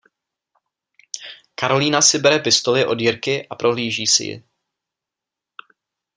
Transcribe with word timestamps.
Karolína 1.61 2.01
si 2.01 2.19
bere 2.23 2.41
pistoli 2.41 2.83
od 2.83 2.99
Jirky 2.99 3.47
a 3.49 3.55
prohlíží 3.55 4.07
si 4.07 4.23
ji. 4.25 4.43